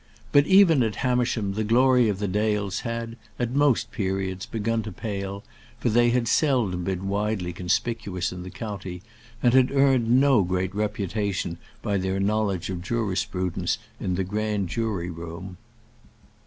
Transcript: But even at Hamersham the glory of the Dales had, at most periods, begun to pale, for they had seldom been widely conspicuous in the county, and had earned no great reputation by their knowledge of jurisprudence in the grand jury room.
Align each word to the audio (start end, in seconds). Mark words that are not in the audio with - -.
But 0.31 0.47
even 0.47 0.81
at 0.81 0.95
Hamersham 1.05 1.53
the 1.53 1.63
glory 1.63 2.09
of 2.09 2.17
the 2.17 2.27
Dales 2.27 2.79
had, 2.79 3.17
at 3.37 3.51
most 3.51 3.91
periods, 3.91 4.47
begun 4.47 4.81
to 4.81 4.91
pale, 4.91 5.43
for 5.77 5.89
they 5.89 6.09
had 6.09 6.27
seldom 6.27 6.83
been 6.83 7.07
widely 7.07 7.53
conspicuous 7.53 8.31
in 8.31 8.41
the 8.41 8.49
county, 8.49 9.03
and 9.43 9.53
had 9.53 9.69
earned 9.69 10.09
no 10.19 10.41
great 10.41 10.73
reputation 10.73 11.59
by 11.83 11.97
their 11.97 12.19
knowledge 12.19 12.71
of 12.71 12.81
jurisprudence 12.81 13.77
in 13.99 14.15
the 14.15 14.23
grand 14.23 14.69
jury 14.69 15.11
room. 15.11 15.57